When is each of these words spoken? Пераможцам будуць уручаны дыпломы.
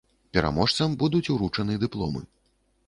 Пераможцам 0.37 0.95
будуць 1.03 1.31
уручаны 1.37 1.81
дыпломы. 1.87 2.29